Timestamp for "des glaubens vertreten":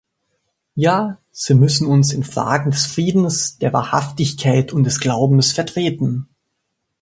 4.83-6.27